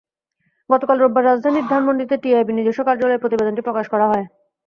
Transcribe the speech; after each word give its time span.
গতকাল 0.69 0.97
রোববার 0.99 1.23
রাজধানীর 1.25 1.69
ধানমন্ডিতে 1.71 2.15
টিআইবির 2.23 2.57
নিজস্ব 2.59 2.81
কার্যালয়ে 2.87 3.21
প্রতিবেদনটি 3.23 3.61
প্রকাশ 3.67 3.85
করা 3.93 4.05
হয়। 4.11 4.25